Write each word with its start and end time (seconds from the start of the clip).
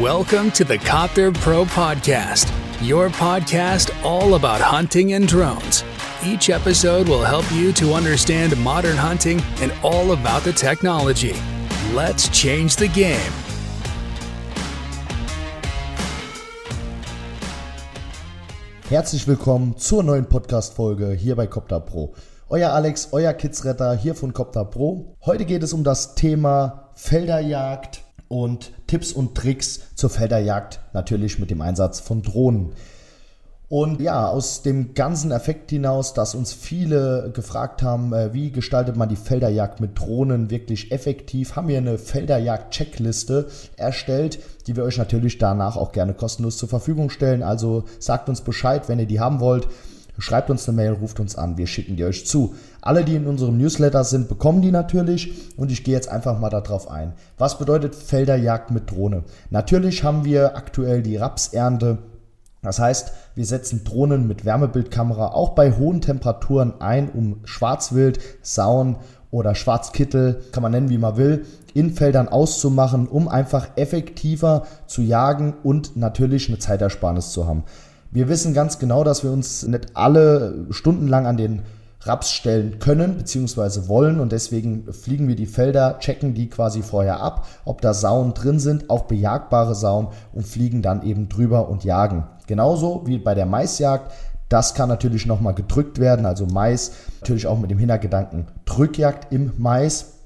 Welcome 0.00 0.50
to 0.52 0.64
the 0.64 0.76
Copter 0.76 1.30
Pro 1.30 1.64
Podcast, 1.64 2.50
your 2.82 3.10
podcast 3.10 3.94
all 4.04 4.34
about 4.34 4.60
hunting 4.60 5.12
and 5.12 5.28
drones. 5.28 5.84
Each 6.24 6.50
episode 6.50 7.08
will 7.08 7.22
help 7.22 7.44
you 7.52 7.72
to 7.74 7.94
understand 7.94 8.56
modern 8.56 8.96
hunting 8.96 9.40
and 9.60 9.72
all 9.84 10.10
about 10.10 10.42
the 10.42 10.52
technology. 10.52 11.32
Let's 11.92 12.28
change 12.30 12.74
the 12.74 12.88
game. 12.88 13.32
Herzlich 18.88 19.28
willkommen 19.28 19.76
zur 19.76 20.02
neuen 20.02 20.26
Podcast-Folge 20.28 21.12
hier 21.12 21.36
bei 21.36 21.46
Copter 21.46 21.78
Pro. 21.78 22.14
Euer 22.48 22.70
Alex, 22.70 23.10
euer 23.12 23.32
Kidsretter 23.32 23.94
hier 23.94 24.16
von 24.16 24.32
Copter 24.32 24.64
Pro. 24.64 25.14
Heute 25.24 25.44
geht 25.44 25.62
es 25.62 25.72
um 25.72 25.84
das 25.84 26.16
Thema 26.16 26.90
Felderjagd 26.94 28.03
und 28.28 28.72
Tipps 28.86 29.12
und 29.12 29.34
Tricks 29.34 29.94
zur 29.94 30.10
Felderjagd, 30.10 30.80
natürlich 30.92 31.38
mit 31.38 31.50
dem 31.50 31.60
Einsatz 31.60 32.00
von 32.00 32.22
Drohnen. 32.22 32.72
Und 33.68 34.00
ja, 34.00 34.28
aus 34.28 34.62
dem 34.62 34.94
ganzen 34.94 35.32
Effekt 35.32 35.70
hinaus, 35.70 36.12
dass 36.12 36.34
uns 36.34 36.52
viele 36.52 37.32
gefragt 37.34 37.82
haben, 37.82 38.12
äh, 38.12 38.32
wie 38.32 38.52
gestaltet 38.52 38.94
man 38.94 39.08
die 39.08 39.16
Felderjagd 39.16 39.80
mit 39.80 39.98
Drohnen 39.98 40.50
wirklich 40.50 40.92
effektiv, 40.92 41.56
haben 41.56 41.68
wir 41.68 41.78
eine 41.78 41.98
Felderjagd-Checkliste 41.98 43.48
erstellt, 43.76 44.38
die 44.66 44.76
wir 44.76 44.84
euch 44.84 44.98
natürlich 44.98 45.38
danach 45.38 45.76
auch 45.76 45.92
gerne 45.92 46.12
kostenlos 46.12 46.58
zur 46.58 46.68
Verfügung 46.68 47.08
stellen. 47.08 47.42
Also 47.42 47.84
sagt 47.98 48.28
uns 48.28 48.42
Bescheid, 48.42 48.88
wenn 48.88 48.98
ihr 48.98 49.06
die 49.06 49.20
haben 49.20 49.40
wollt. 49.40 49.66
Schreibt 50.18 50.48
uns 50.48 50.68
eine 50.68 50.76
Mail, 50.76 50.92
ruft 50.92 51.18
uns 51.18 51.36
an, 51.36 51.56
wir 51.56 51.66
schicken 51.66 51.96
die 51.96 52.04
euch 52.04 52.26
zu. 52.26 52.54
Alle, 52.80 53.04
die 53.04 53.16
in 53.16 53.26
unserem 53.26 53.58
Newsletter 53.58 54.04
sind, 54.04 54.28
bekommen 54.28 54.62
die 54.62 54.70
natürlich 54.70 55.52
und 55.56 55.72
ich 55.72 55.82
gehe 55.82 55.94
jetzt 55.94 56.08
einfach 56.08 56.38
mal 56.38 56.50
darauf 56.50 56.88
ein. 56.90 57.14
Was 57.36 57.58
bedeutet 57.58 57.94
Felderjagd 57.94 58.70
mit 58.70 58.90
Drohne? 58.90 59.24
Natürlich 59.50 60.04
haben 60.04 60.24
wir 60.24 60.56
aktuell 60.56 61.02
die 61.02 61.16
Rapsernte. 61.16 61.98
Das 62.62 62.78
heißt, 62.78 63.12
wir 63.34 63.44
setzen 63.44 63.82
Drohnen 63.84 64.28
mit 64.28 64.44
Wärmebildkamera 64.44 65.28
auch 65.28 65.50
bei 65.50 65.72
hohen 65.72 66.00
Temperaturen 66.00 66.80
ein, 66.80 67.10
um 67.10 67.40
Schwarzwild, 67.44 68.20
Sauen 68.40 68.96
oder 69.30 69.56
Schwarzkittel, 69.56 70.42
kann 70.52 70.62
man 70.62 70.70
nennen 70.70 70.90
wie 70.90 70.98
man 70.98 71.16
will, 71.16 71.44
in 71.74 71.92
Feldern 71.92 72.28
auszumachen, 72.28 73.08
um 73.08 73.26
einfach 73.26 73.68
effektiver 73.74 74.64
zu 74.86 75.02
jagen 75.02 75.54
und 75.64 75.96
natürlich 75.96 76.48
eine 76.48 76.60
Zeitersparnis 76.60 77.32
zu 77.32 77.46
haben. 77.46 77.64
Wir 78.14 78.28
wissen 78.28 78.54
ganz 78.54 78.78
genau, 78.78 79.02
dass 79.02 79.24
wir 79.24 79.32
uns 79.32 79.66
nicht 79.66 79.96
alle 79.96 80.66
stundenlang 80.70 81.26
an 81.26 81.36
den 81.36 81.62
Raps 82.02 82.30
stellen 82.30 82.78
können 82.78 83.16
bzw. 83.16 83.88
wollen 83.88 84.20
und 84.20 84.30
deswegen 84.30 84.92
fliegen 84.92 85.26
wir 85.26 85.34
die 85.34 85.46
Felder, 85.46 85.98
checken 85.98 86.32
die 86.32 86.48
quasi 86.48 86.82
vorher 86.82 87.18
ab, 87.18 87.48
ob 87.64 87.80
da 87.80 87.92
Sauen 87.92 88.32
drin 88.32 88.60
sind, 88.60 88.88
auch 88.88 89.06
bejagbare 89.06 89.74
Sauen 89.74 90.08
und 90.32 90.46
fliegen 90.46 90.80
dann 90.80 91.02
eben 91.02 91.28
drüber 91.28 91.68
und 91.68 91.82
jagen. 91.82 92.22
Genauso 92.46 93.02
wie 93.04 93.18
bei 93.18 93.34
der 93.34 93.46
Maisjagd. 93.46 94.12
Das 94.48 94.74
kann 94.74 94.88
natürlich 94.88 95.26
nochmal 95.26 95.54
gedrückt 95.54 95.98
werden, 95.98 96.24
also 96.24 96.46
Mais, 96.46 96.92
natürlich 97.20 97.48
auch 97.48 97.58
mit 97.58 97.72
dem 97.72 97.78
Hintergedanken 97.78 98.46
Drückjagd 98.64 99.32
im 99.32 99.54
Mais. 99.58 100.18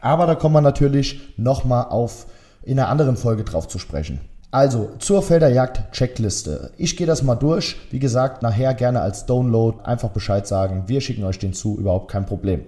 Aber 0.00 0.26
da 0.26 0.34
kommen 0.34 0.56
wir 0.56 0.62
natürlich 0.62 1.34
nochmal 1.36 1.84
auf 1.90 2.26
in 2.64 2.80
einer 2.80 2.88
anderen 2.88 3.16
Folge 3.16 3.44
drauf 3.44 3.68
zu 3.68 3.78
sprechen. 3.78 4.18
Also 4.56 4.88
zur 5.00 5.22
Felderjagd-Checkliste. 5.22 6.70
Ich 6.78 6.96
gehe 6.96 7.06
das 7.06 7.22
mal 7.22 7.34
durch. 7.34 7.76
Wie 7.90 7.98
gesagt, 7.98 8.40
nachher 8.40 8.72
gerne 8.72 9.02
als 9.02 9.26
Download 9.26 9.80
einfach 9.84 10.08
Bescheid 10.08 10.46
sagen. 10.46 10.84
Wir 10.86 11.02
schicken 11.02 11.24
euch 11.24 11.38
den 11.38 11.52
zu, 11.52 11.76
überhaupt 11.78 12.10
kein 12.10 12.24
Problem. 12.24 12.62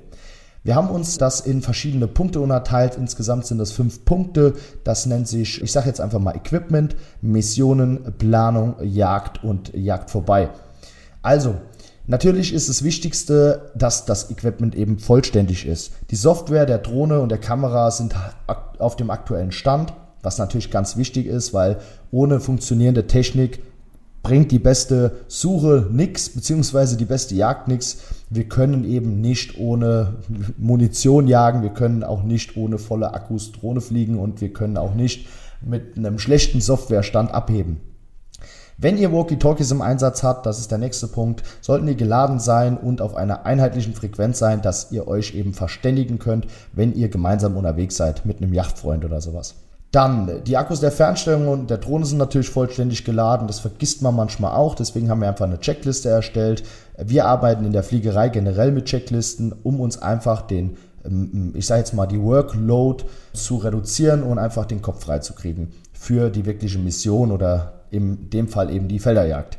Wir 0.63 0.75
haben 0.75 0.91
uns 0.91 1.17
das 1.17 1.41
in 1.41 1.63
verschiedene 1.63 2.07
Punkte 2.07 2.41
unterteilt. 2.41 2.99
Insgesamt 2.99 3.47
sind 3.47 3.57
das 3.57 3.73
fünf 3.73 4.05
Punkte. 4.05 4.53
Das 4.85 5.07
nennt 5.07 5.29
sich, 5.29 5.63
ich 5.63 5.73
sage 5.73 5.87
jetzt 5.87 6.03
einfach 6.03 6.19
mal 6.19 6.37
Equipment, 6.37 6.95
Missionen, 7.23 8.13
Planung, 8.19 8.75
Jagd 8.83 9.43
und 9.43 9.75
Jagd 9.75 10.11
vorbei. 10.11 10.51
Also, 11.23 11.55
Natürlich 12.11 12.55
ist 12.55 12.71
das 12.71 12.85
Wichtigste, 12.85 13.71
dass 13.75 14.07
das 14.07 14.31
Equipment 14.31 14.75
eben 14.75 14.99
vollständig 14.99 15.67
ist. 15.67 15.93
Die 16.11 16.17
Software 16.17 16.65
der 16.65 16.79
Drohne 16.79 17.21
und 17.21 17.29
der 17.29 17.37
Kamera 17.37 17.91
sind 17.91 18.15
auf 18.79 18.97
dem 18.97 19.11
aktuellen 19.11 19.53
Stand 19.53 19.93
was 20.23 20.39
natürlich 20.39 20.71
ganz 20.71 20.97
wichtig 20.97 21.27
ist, 21.27 21.55
weil 21.55 21.79
ohne 22.11 22.41
funktionierende 22.41 23.07
Technik 23.07 23.61
bringt 24.23 24.51
die 24.51 24.59
beste 24.59 25.13
Suche 25.29 25.87
nichts, 25.91 26.29
beziehungsweise 26.31 26.97
die 26.97 27.05
beste 27.05 27.35
Jagd 27.35 27.69
nichts. 27.69 27.99
Wir 28.29 28.45
können 28.45 28.85
eben 28.85 29.21
nicht 29.21 29.59
ohne 29.59 30.17
Munition 30.59 31.29
jagen, 31.29 31.63
wir 31.63 31.71
können 31.71 32.05
auch 32.05 32.23
nicht 32.23 32.57
ohne 32.57 32.79
volle 32.79 33.15
Akkus 33.15 33.53
Drohne 33.53 33.81
fliegen 33.81 34.19
und 34.19 34.41
wir 34.41 34.53
können 34.53 34.77
auch 34.77 34.95
nicht 34.95 35.29
mit 35.61 35.97
einem 35.97 36.19
schlechten 36.19 36.61
Softwarestand 36.61 37.33
abheben. 37.33 37.81
Wenn 38.81 38.97
ihr 38.97 39.13
Walkie-Talkies 39.13 39.73
im 39.73 39.83
Einsatz 39.83 40.23
habt, 40.23 40.47
das 40.47 40.61
ist 40.61 40.71
der 40.71 40.79
nächste 40.79 41.09
Punkt, 41.09 41.43
sollten 41.61 41.87
die 41.87 41.97
geladen 41.97 42.39
sein 42.39 42.77
und 42.79 43.01
auf 43.01 43.17
einer 43.17 43.45
einheitlichen 43.45 43.93
Frequenz 43.93 44.39
sein, 44.39 44.63
dass 44.63 44.93
ihr 44.93 45.09
euch 45.09 45.35
eben 45.35 45.53
verständigen 45.53 46.21
könnt, 46.21 46.47
wenn 46.73 46.95
ihr 46.95 47.09
gemeinsam 47.09 47.57
unterwegs 47.57 47.97
seid 47.97 48.25
mit 48.25 48.41
einem 48.41 48.53
Yachtfreund 48.53 49.05
oder 49.05 49.21
sowas. 49.21 49.57
Dann, 49.91 50.45
die 50.45 50.59
Akkus 50.59 50.81
der 50.81 50.93
Fernstellung 50.93 51.49
und 51.49 51.71
der 51.71 51.79
Drohne 51.79 52.05
sind 52.05 52.19
natürlich 52.19 52.51
vollständig 52.51 53.07
geladen. 53.07 53.47
Das 53.47 53.61
vergisst 53.61 54.03
man 54.03 54.15
manchmal 54.15 54.55
auch. 54.55 54.75
Deswegen 54.75 55.09
haben 55.09 55.23
wir 55.23 55.29
einfach 55.29 55.47
eine 55.47 55.61
Checkliste 55.61 56.11
erstellt. 56.11 56.63
Wir 56.99 57.25
arbeiten 57.25 57.65
in 57.65 57.73
der 57.73 57.83
Fliegerei 57.83 58.29
generell 58.29 58.71
mit 58.71 58.85
Checklisten, 58.85 59.55
um 59.63 59.81
uns 59.81 60.01
einfach 60.03 60.43
den, 60.43 60.77
ähm, 61.07 61.55
ich 61.57 61.67
sage 61.67 61.81
jetzt 61.81 61.95
mal, 61.95 62.07
die 62.07 62.21
Workload 62.21 63.05
zu 63.33 63.57
reduzieren 63.57 64.23
und 64.23 64.39
einfach 64.39 64.67
den 64.67 64.83
Kopf 64.83 65.05
frei 65.05 65.21
zu 65.21 65.33
kriegen 65.33 65.73
für 65.95 66.29
die 66.29 66.45
wirkliche 66.45 66.79
Mission 66.79 67.33
oder 67.33 67.85
in 67.91 68.29
dem 68.29 68.49
Fall 68.49 68.71
eben 68.71 68.89
die 68.89 68.99
Felderjagd. 68.99 69.57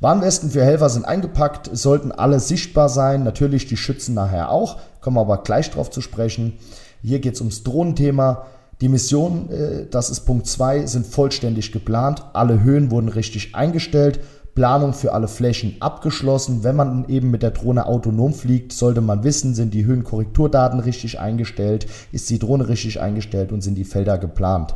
Warnwesten 0.00 0.50
für 0.50 0.64
Helfer 0.64 0.90
sind 0.90 1.04
eingepackt, 1.04 1.70
sollten 1.72 2.12
alle 2.12 2.40
sichtbar 2.40 2.88
sein. 2.88 3.24
Natürlich 3.24 3.66
die 3.66 3.76
Schützen 3.76 4.14
nachher 4.14 4.50
auch. 4.50 4.78
Kommen 5.00 5.16
wir 5.16 5.22
aber 5.22 5.42
gleich 5.42 5.70
drauf 5.70 5.90
zu 5.90 6.00
sprechen. 6.00 6.54
Hier 7.02 7.20
geht 7.20 7.34
es 7.34 7.40
ums 7.40 7.62
Drohnenthema. 7.62 8.46
Die 8.80 8.88
Missionen, 8.88 9.50
äh, 9.50 9.86
das 9.90 10.10
ist 10.10 10.20
Punkt 10.20 10.46
2, 10.46 10.86
sind 10.86 11.06
vollständig 11.06 11.72
geplant. 11.72 12.22
Alle 12.32 12.62
Höhen 12.62 12.90
wurden 12.90 13.08
richtig 13.08 13.54
eingestellt. 13.54 14.20
Planung 14.54 14.92
für 14.92 15.12
alle 15.12 15.28
Flächen 15.28 15.76
abgeschlossen. 15.80 16.64
Wenn 16.64 16.76
man 16.76 17.08
eben 17.08 17.30
mit 17.30 17.42
der 17.42 17.52
Drohne 17.52 17.86
autonom 17.86 18.34
fliegt, 18.34 18.72
sollte 18.72 19.00
man 19.00 19.22
wissen, 19.22 19.54
sind 19.54 19.74
die 19.74 19.84
Höhenkorrekturdaten 19.84 20.80
richtig 20.80 21.20
eingestellt, 21.20 21.86
ist 22.10 22.28
die 22.28 22.40
Drohne 22.40 22.68
richtig 22.68 23.00
eingestellt 23.00 23.52
und 23.52 23.62
sind 23.62 23.76
die 23.76 23.84
Felder 23.84 24.18
geplant. 24.18 24.74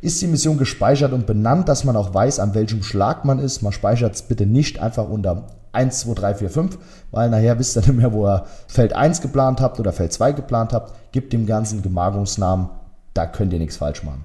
Ist 0.00 0.20
die 0.20 0.26
Mission 0.26 0.56
gespeichert 0.56 1.12
und 1.12 1.26
benannt, 1.26 1.68
dass 1.68 1.84
man 1.84 1.94
auch 1.94 2.14
weiß, 2.14 2.40
an 2.40 2.54
welchem 2.54 2.82
Schlag 2.82 3.24
man 3.24 3.38
ist? 3.38 3.62
Man 3.62 3.72
speichert 3.72 4.14
es 4.14 4.22
bitte 4.22 4.46
nicht 4.46 4.80
einfach 4.80 5.08
unter 5.08 5.46
1, 5.72 6.00
2, 6.00 6.14
3, 6.14 6.34
4, 6.34 6.50
5, 6.50 6.78
weil 7.10 7.30
nachher 7.30 7.58
wisst 7.58 7.76
ihr 7.76 7.82
nicht 7.82 7.94
mehr, 7.94 8.12
wo 8.12 8.26
ihr 8.26 8.44
Feld 8.66 8.94
1 8.94 9.20
geplant 9.20 9.60
habt 9.60 9.78
oder 9.78 9.92
Feld 9.92 10.12
2 10.12 10.32
geplant 10.32 10.72
habt. 10.72 10.92
Gibt 11.12 11.32
dem 11.32 11.46
Ganzen 11.46 11.82
Gemarkungsnamen 11.82 12.70
da 13.14 13.26
könnt 13.26 13.52
ihr 13.52 13.58
nichts 13.58 13.76
falsch 13.76 14.02
machen. 14.02 14.24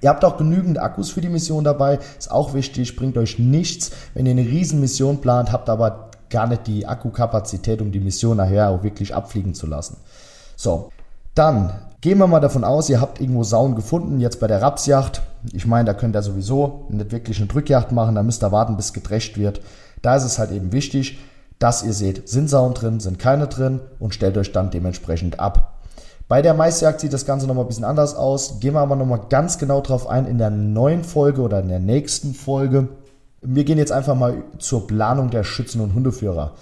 Ihr 0.00 0.10
habt 0.10 0.24
auch 0.24 0.36
genügend 0.36 0.78
Akkus 0.78 1.10
für 1.10 1.20
die 1.20 1.28
Mission 1.28 1.64
dabei, 1.64 1.98
ist 2.18 2.30
auch 2.30 2.54
wichtig, 2.54 2.94
bringt 2.96 3.18
euch 3.18 3.38
nichts, 3.38 3.90
wenn 4.14 4.26
ihr 4.26 4.32
eine 4.32 4.42
riesen 4.42 4.80
Mission 4.80 5.20
plant, 5.20 5.52
habt 5.52 5.68
aber 5.68 6.10
gar 6.30 6.46
nicht 6.46 6.66
die 6.66 6.86
Akkukapazität, 6.86 7.80
um 7.80 7.90
die 7.90 8.00
Mission 8.00 8.36
nachher 8.36 8.70
auch 8.70 8.82
wirklich 8.82 9.14
abfliegen 9.14 9.54
zu 9.54 9.66
lassen. 9.66 9.96
So, 10.56 10.90
dann 11.34 11.72
gehen 12.00 12.18
wir 12.18 12.26
mal 12.26 12.40
davon 12.40 12.64
aus, 12.64 12.88
ihr 12.90 13.00
habt 13.00 13.20
irgendwo 13.20 13.44
Sauen 13.44 13.74
gefunden, 13.74 14.20
jetzt 14.20 14.40
bei 14.40 14.46
der 14.46 14.62
Rapsjacht. 14.62 15.22
Ich 15.52 15.66
meine, 15.66 15.86
da 15.86 15.94
könnt 15.94 16.16
ihr 16.16 16.22
sowieso 16.22 16.86
nicht 16.90 17.12
wirklich 17.12 17.38
eine 17.38 17.46
Drückjacht 17.46 17.92
machen, 17.92 18.14
da 18.14 18.22
müsst 18.22 18.42
ihr 18.42 18.52
warten, 18.52 18.76
bis 18.76 18.92
gedrescht 18.92 19.38
wird. 19.38 19.60
Da 20.02 20.16
ist 20.16 20.24
es 20.24 20.38
halt 20.38 20.52
eben 20.52 20.72
wichtig, 20.72 21.18
dass 21.58 21.82
ihr 21.82 21.92
seht, 21.92 22.28
sind 22.28 22.48
Sauen 22.48 22.74
drin, 22.74 23.00
sind 23.00 23.18
keine 23.18 23.48
drin 23.48 23.80
und 23.98 24.14
stellt 24.14 24.36
euch 24.36 24.52
dann 24.52 24.70
dementsprechend 24.70 25.40
ab. 25.40 25.77
Bei 26.28 26.42
der 26.42 26.52
Maisjagd 26.52 27.00
sieht 27.00 27.14
das 27.14 27.24
Ganze 27.24 27.46
nochmal 27.46 27.64
ein 27.64 27.68
bisschen 27.68 27.84
anders 27.84 28.14
aus. 28.14 28.60
Gehen 28.60 28.74
wir 28.74 28.80
aber 28.80 28.96
nochmal 28.96 29.22
ganz 29.30 29.56
genau 29.56 29.80
drauf 29.80 30.06
ein 30.06 30.26
in 30.26 30.36
der 30.36 30.50
neuen 30.50 31.02
Folge 31.02 31.40
oder 31.40 31.60
in 31.60 31.68
der 31.68 31.80
nächsten 31.80 32.34
Folge. 32.34 32.88
Wir 33.40 33.64
gehen 33.64 33.78
jetzt 33.78 33.92
einfach 33.92 34.14
mal 34.14 34.42
zur 34.58 34.86
Planung 34.86 35.30
der 35.30 35.42
Schützen 35.42 35.80
und 35.80 35.94
Hundeführer. 35.94 36.52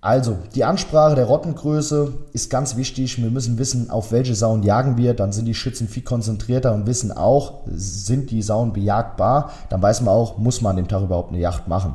Also, 0.00 0.38
die 0.54 0.64
Ansprache 0.64 1.16
der 1.16 1.26
Rottengröße 1.26 2.12
ist 2.32 2.50
ganz 2.50 2.76
wichtig. 2.76 3.20
Wir 3.20 3.30
müssen 3.30 3.58
wissen, 3.58 3.90
auf 3.90 4.12
welche 4.12 4.36
Sauen 4.36 4.62
jagen 4.62 4.96
wir. 4.96 5.12
Dann 5.12 5.32
sind 5.32 5.46
die 5.46 5.54
Schützen 5.54 5.88
viel 5.88 6.04
konzentrierter 6.04 6.72
und 6.72 6.86
wissen 6.86 7.10
auch, 7.10 7.62
sind 7.66 8.30
die 8.30 8.42
Sauen 8.42 8.72
bejagbar. 8.72 9.50
Dann 9.70 9.82
weiß 9.82 10.02
man 10.02 10.14
auch, 10.14 10.38
muss 10.38 10.62
man 10.62 10.70
an 10.70 10.76
dem 10.76 10.88
Tag 10.88 11.02
überhaupt 11.02 11.30
eine 11.30 11.40
Jacht 11.40 11.66
machen. 11.66 11.94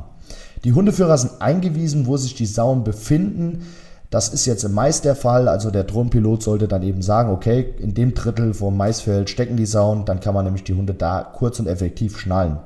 Die 0.64 0.74
Hundeführer 0.74 1.16
sind 1.16 1.40
eingewiesen, 1.40 2.06
wo 2.06 2.18
sich 2.18 2.34
die 2.34 2.46
Sauen 2.46 2.84
befinden. 2.84 3.64
Das 4.10 4.28
ist 4.28 4.46
jetzt 4.46 4.64
im 4.64 4.72
Mais 4.72 5.00
der 5.00 5.16
Fall. 5.16 5.48
Also 5.48 5.70
der 5.70 5.84
Drohnenpilot 5.84 6.42
sollte 6.42 6.68
dann 6.68 6.82
eben 6.82 7.02
sagen, 7.02 7.30
okay, 7.30 7.74
in 7.78 7.94
dem 7.94 8.14
Drittel 8.14 8.54
vom 8.54 8.76
Maisfeld 8.76 9.30
stecken 9.30 9.56
die 9.56 9.66
Sauen, 9.66 10.04
dann 10.04 10.20
kann 10.20 10.34
man 10.34 10.44
nämlich 10.44 10.64
die 10.64 10.74
Hunde 10.74 10.94
da 10.94 11.22
kurz 11.22 11.58
und 11.58 11.66
effektiv 11.66 12.18
schnallen. 12.18 12.58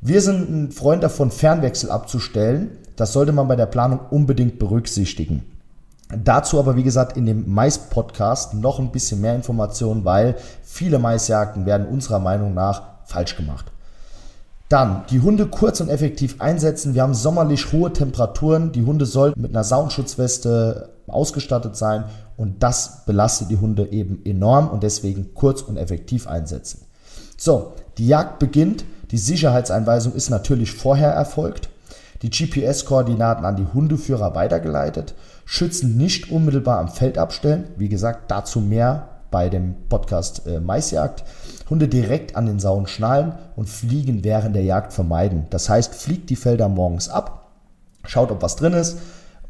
Wir 0.00 0.20
sind 0.20 0.50
ein 0.50 0.72
Freund 0.72 1.02
davon, 1.02 1.30
Fernwechsel 1.30 1.90
abzustellen. 1.90 2.78
Das 2.96 3.12
sollte 3.12 3.32
man 3.32 3.48
bei 3.48 3.56
der 3.56 3.66
Planung 3.66 4.00
unbedingt 4.10 4.58
berücksichtigen. 4.58 5.44
Dazu 6.14 6.58
aber, 6.58 6.76
wie 6.76 6.82
gesagt, 6.82 7.16
in 7.16 7.24
dem 7.24 7.52
Mais-Podcast 7.52 8.54
noch 8.54 8.78
ein 8.78 8.92
bisschen 8.92 9.20
mehr 9.20 9.34
Informationen, 9.34 10.04
weil 10.04 10.36
viele 10.62 10.98
Maisjagden 10.98 11.64
werden 11.64 11.86
unserer 11.86 12.18
Meinung 12.18 12.52
nach 12.52 12.82
falsch 13.04 13.36
gemacht. 13.36 13.72
Dann 14.72 15.04
die 15.10 15.20
Hunde 15.20 15.48
kurz 15.48 15.82
und 15.82 15.90
effektiv 15.90 16.36
einsetzen. 16.40 16.94
Wir 16.94 17.02
haben 17.02 17.12
sommerlich 17.12 17.72
hohe 17.72 17.92
Temperaturen. 17.92 18.72
Die 18.72 18.86
Hunde 18.86 19.04
sollten 19.04 19.38
mit 19.38 19.50
einer 19.50 19.64
Saugenschutzweste 19.64 20.88
ausgestattet 21.08 21.76
sein 21.76 22.04
und 22.38 22.62
das 22.62 23.04
belastet 23.04 23.50
die 23.50 23.58
Hunde 23.58 23.92
eben 23.92 24.24
enorm 24.24 24.70
und 24.70 24.82
deswegen 24.82 25.34
kurz 25.34 25.60
und 25.60 25.76
effektiv 25.76 26.26
einsetzen. 26.26 26.86
So, 27.36 27.74
die 27.98 28.06
Jagd 28.06 28.38
beginnt. 28.38 28.86
Die 29.10 29.18
Sicherheitseinweisung 29.18 30.14
ist 30.14 30.30
natürlich 30.30 30.72
vorher 30.72 31.10
erfolgt. 31.10 31.68
Die 32.22 32.30
GPS-Koordinaten 32.30 33.44
an 33.44 33.56
die 33.56 33.66
Hundeführer 33.74 34.34
weitergeleitet. 34.34 35.12
Schützen 35.44 35.98
nicht 35.98 36.30
unmittelbar 36.30 36.78
am 36.78 36.88
Feld 36.88 37.18
abstellen. 37.18 37.68
Wie 37.76 37.90
gesagt, 37.90 38.30
dazu 38.30 38.62
mehr 38.62 39.10
bei 39.30 39.50
dem 39.50 39.74
Podcast 39.90 40.46
äh, 40.46 40.60
Maisjagd. 40.60 41.24
Hunde 41.70 41.88
direkt 41.88 42.36
an 42.36 42.46
den 42.46 42.60
Sauen 42.60 42.86
schnallen 42.86 43.32
und 43.56 43.68
Fliegen 43.68 44.24
während 44.24 44.54
der 44.54 44.64
Jagd 44.64 44.92
vermeiden. 44.92 45.46
Das 45.50 45.68
heißt, 45.68 45.94
fliegt 45.94 46.30
die 46.30 46.36
Felder 46.36 46.68
morgens 46.68 47.08
ab, 47.08 47.50
schaut, 48.04 48.30
ob 48.30 48.42
was 48.42 48.56
drin 48.56 48.72
ist, 48.72 48.98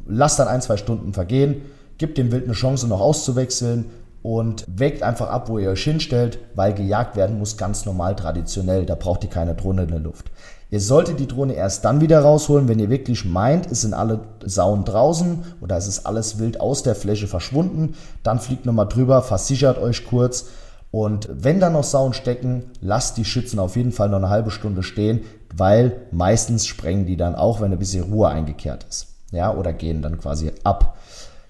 lasst 0.05 0.39
dann 0.39 0.47
ein, 0.47 0.61
zwei 0.61 0.77
Stunden 0.77 1.13
vergehen, 1.13 1.61
gibt 1.97 2.17
dem 2.17 2.31
Wild 2.31 2.45
eine 2.45 2.53
Chance, 2.53 2.87
noch 2.87 3.01
auszuwechseln 3.01 3.85
und 4.21 4.65
wägt 4.67 5.03
einfach 5.03 5.29
ab, 5.29 5.49
wo 5.49 5.59
ihr 5.59 5.69
euch 5.69 5.83
hinstellt, 5.83 6.39
weil 6.55 6.73
gejagt 6.73 7.15
werden 7.15 7.37
muss 7.37 7.57
ganz 7.57 7.85
normal 7.85 8.15
traditionell. 8.15 8.85
Da 8.85 8.95
braucht 8.95 9.23
ihr 9.23 9.29
keine 9.29 9.53
Drohne 9.53 9.83
in 9.83 9.89
der 9.89 9.99
Luft. 9.99 10.31
Ihr 10.71 10.79
solltet 10.79 11.19
die 11.19 11.27
Drohne 11.27 11.53
erst 11.53 11.85
dann 11.85 12.01
wieder 12.01 12.21
rausholen, 12.21 12.67
wenn 12.67 12.79
ihr 12.79 12.89
wirklich 12.89 13.25
meint, 13.25 13.69
es 13.69 13.81
sind 13.81 13.93
alle 13.93 14.21
Sauen 14.43 14.85
draußen 14.85 15.43
oder 15.61 15.77
es 15.77 15.87
ist 15.87 16.07
alles 16.07 16.39
wild 16.39 16.59
aus 16.59 16.81
der 16.81 16.95
Fläche 16.95 17.27
verschwunden. 17.27 17.95
Dann 18.23 18.39
fliegt 18.39 18.65
nochmal 18.65 18.87
drüber, 18.87 19.21
versichert 19.21 19.77
euch 19.77 20.05
kurz. 20.05 20.47
Und 20.93 21.27
wenn 21.31 21.59
da 21.59 21.71
noch 21.71 21.83
Sauen 21.83 22.13
stecken, 22.13 22.65
lasst 22.79 23.17
die 23.17 23.25
Schützen 23.25 23.57
auf 23.57 23.75
jeden 23.75 23.91
Fall 23.91 24.09
noch 24.09 24.19
eine 24.19 24.29
halbe 24.29 24.51
Stunde 24.51 24.83
stehen, 24.83 25.21
weil 25.57 26.03
meistens 26.11 26.67
sprengen 26.67 27.07
die 27.07 27.17
dann 27.17 27.33
auch, 27.33 27.61
wenn 27.61 27.71
ein 27.71 27.79
bisschen 27.79 28.03
Ruhe 28.03 28.27
eingekehrt 28.27 28.85
ist. 28.87 29.07
Ja, 29.31 29.55
oder 29.55 29.73
gehen 29.73 30.03
dann 30.03 30.19
quasi 30.19 30.51
ab. 30.63 30.95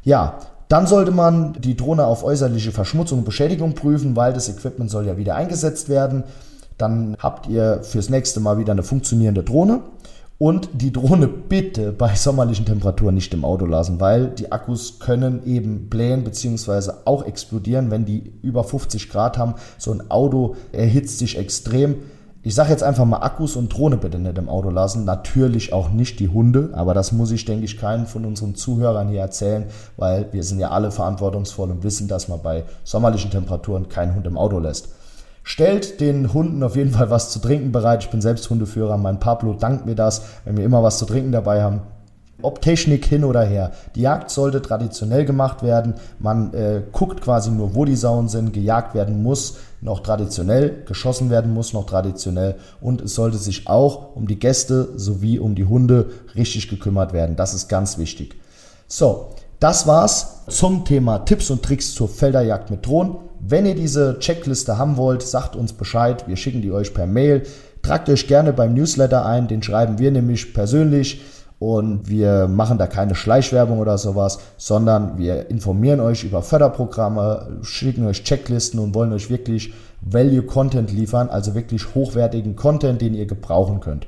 Ja, 0.02 0.40
dann 0.70 0.88
sollte 0.88 1.12
man 1.12 1.58
die 1.60 1.76
Drohne 1.76 2.06
auf 2.06 2.24
äußerliche 2.24 2.72
Verschmutzung 2.72 3.20
und 3.20 3.26
Beschädigung 3.26 3.74
prüfen, 3.74 4.16
weil 4.16 4.32
das 4.32 4.48
Equipment 4.48 4.90
soll 4.90 5.08
ja 5.08 5.18
wieder 5.18 5.36
eingesetzt 5.36 5.90
werden. 5.90 6.24
Dann 6.78 7.18
habt 7.20 7.48
ihr 7.48 7.84
fürs 7.84 8.10
nächste 8.10 8.40
Mal 8.40 8.58
wieder 8.60 8.72
eine 8.72 8.84
funktionierende 8.84 9.44
Drohne. 9.44 9.82
Und 10.40 10.70
die 10.74 10.92
Drohne 10.92 11.28
bitte 11.28 11.92
bei 11.92 12.16
sommerlichen 12.16 12.66
Temperaturen 12.66 13.16
nicht 13.16 13.34
im 13.34 13.46
Auto 13.46 13.66
lassen, 13.66 14.02
weil 14.02 14.28
die 14.28 14.52
Akkus 14.52 15.00
können 15.00 15.46
eben 15.46 15.90
blähen 15.90 16.24
bzw. 16.24 16.92
auch 17.06 17.24
explodieren, 17.24 17.92
wenn 17.92 18.06
die 18.06 18.34
über 18.42 18.64
50 18.64 19.10
Grad 19.10 19.38
haben. 19.38 19.56
So 19.78 19.92
ein 19.92 20.10
Auto 20.10 20.56
erhitzt 20.72 21.20
sich 21.20 21.38
extrem. 21.38 21.98
Ich 22.46 22.56
sage 22.56 22.72
jetzt 22.72 22.84
einfach 22.84 23.06
mal 23.06 23.20
Akkus 23.20 23.56
und 23.56 23.70
Drohne 23.70 23.96
bitte 23.96 24.20
nicht 24.20 24.38
im 24.38 24.50
Auto 24.50 24.70
lassen. 24.70 25.06
Natürlich 25.06 25.72
auch 25.72 25.92
nicht 25.92 26.20
die 26.20 26.28
Hunde, 26.28 26.72
aber 26.74 26.94
das 26.94 27.14
muss 27.14 27.32
ich, 27.32 27.46
denke 27.46 27.64
ich, 27.64 27.78
keinen 27.78 28.06
von 28.06 28.26
unseren 28.26 28.54
Zuhörern 28.56 29.08
hier 29.08 29.22
erzählen, 29.22 29.68
weil 29.96 30.28
wir 30.34 30.44
sind 30.44 30.60
ja 30.60 30.72
alle 30.72 30.92
verantwortungsvoll 30.92 31.72
und 31.72 31.84
wissen, 31.84 32.10
dass 32.10 32.28
man 32.28 32.42
bei 32.42 32.66
sommerlichen 32.84 33.32
Temperaturen 33.32 33.88
keinen 33.88 34.16
Hund 34.16 34.28
im 34.28 34.38
Auto 34.38 34.60
lässt. 34.60 34.90
Stellt 35.44 36.00
den 36.00 36.34
Hunden 36.34 36.64
auf 36.64 36.78
jeden 36.78 36.92
Fall 36.92 37.10
was 37.10 37.30
zu 37.30 37.40
trinken 37.40 37.74
bereit. 37.74 38.04
Ich 38.04 38.10
bin 38.10 38.22
selbst 38.22 38.50
Hundeführer. 38.50 38.98
Mein 38.98 39.20
Pablo 39.20 39.54
dankt 39.54 39.86
mir 39.86 39.96
das, 39.96 40.24
wenn 40.46 40.56
wir 40.56 40.64
immer 40.64 40.82
was 40.84 41.00
zu 41.00 41.06
trinken 41.06 41.34
dabei 41.34 41.62
haben. 41.62 41.82
Ob 42.42 42.62
Technik 42.62 43.06
hin 43.06 43.24
oder 43.24 43.44
her. 43.44 43.72
Die 43.96 44.02
Jagd 44.02 44.30
sollte 44.30 44.62
traditionell 44.62 45.26
gemacht 45.26 45.62
werden. 45.62 45.96
Man 46.20 46.54
äh, 46.54 46.82
guckt 46.92 47.22
quasi 47.22 47.52
nur, 47.52 47.76
wo 47.76 47.86
die 47.86 47.96
Sauen 47.96 48.28
sind. 48.30 48.54
Gejagt 48.54 48.96
werden 48.96 49.22
muss 49.22 49.58
noch 49.82 50.00
traditionell, 50.00 50.84
geschossen 50.86 51.30
werden 51.30 51.54
muss 51.54 51.74
noch 51.74 51.86
traditionell. 51.86 52.56
Und 52.82 53.02
es 53.02 53.16
sollte 53.16 53.38
sich 53.38 53.68
auch 53.68 54.16
um 54.16 54.28
die 54.28 54.40
Gäste 54.40 54.90
sowie 54.96 55.40
um 55.40 55.56
die 55.56 55.66
Hunde 55.66 56.10
richtig 56.36 56.70
gekümmert 56.70 57.14
werden. 57.14 57.36
Das 57.36 57.54
ist 57.54 57.68
ganz 57.68 57.98
wichtig. 57.98 58.36
So, 58.88 59.30
das 59.64 59.88
war's 59.88 60.42
zum 60.50 60.84
Thema 60.84 61.20
Tipps 61.20 61.50
und 61.50 61.64
Tricks 61.64 61.94
zur 61.94 62.10
Felderjagd 62.10 62.70
mit 62.70 62.86
Drohnen. 62.86 63.16
Wenn 63.40 63.66
ihr 63.66 63.76
diese 63.76 64.20
Checkliste 64.20 64.78
haben 64.78 64.98
wollt, 64.98 65.22
sagt 65.22 65.56
uns 65.56 65.72
Bescheid. 65.72 66.28
Wir 66.28 66.36
schicken 66.36 66.62
die 66.62 66.74
euch 66.74 66.94
per 66.94 67.08
Mail. 67.08 67.44
Tragt 67.82 68.10
euch 68.10 68.28
gerne 68.28 68.52
beim 68.52 68.74
Newsletter 68.74 69.26
ein. 69.26 69.48
Den 69.48 69.64
schreiben 69.64 70.00
wir 70.00 70.12
nämlich 70.12 70.54
persönlich. 70.54 71.22
Und 71.60 72.10
wir 72.10 72.50
machen 72.50 72.78
da 72.78 72.88
keine 72.88 73.16
Schleichwerbung 73.16 73.80
oder 73.80 73.98
sowas, 73.98 74.40
sondern 74.58 75.18
wir 75.18 75.50
informieren 75.50 76.02
euch 76.02 76.26
über 76.26 76.42
Förderprogramme, 76.42 77.60
schicken 77.62 78.06
euch 78.06 78.26
Checklisten 78.26 78.82
und 78.82 78.94
wollen 78.94 79.14
euch 79.14 79.30
wirklich 79.30 79.74
Value 80.02 80.42
Content 80.44 80.92
liefern, 80.92 81.30
also 81.30 81.56
wirklich 81.56 81.96
hochwertigen 81.96 82.58
Content, 82.58 83.02
den 83.02 83.14
ihr 83.14 83.28
gebrauchen 83.28 83.80
könnt. 83.80 84.08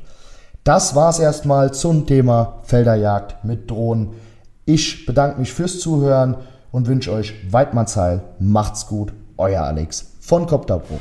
Das 0.66 0.96
war's 0.96 1.20
erstmal 1.20 1.74
zum 1.74 2.06
Thema 2.08 2.60
Felderjagd 2.64 3.46
mit 3.46 3.72
Drohnen. 3.72 4.16
Ich 4.68 5.06
bedanke 5.06 5.40
mich 5.40 5.54
fürs 5.54 5.80
Zuhören 5.80 6.38
und 6.72 6.88
wünsche 6.88 7.12
euch 7.12 7.36
Weidmannsheil. 7.52 8.24
Macht's 8.40 8.88
gut 8.88 9.14
euer 9.38 9.62
Alex 9.64 10.14
von 10.20 10.48
Copter 10.48 10.80
Pro. 10.80 11.00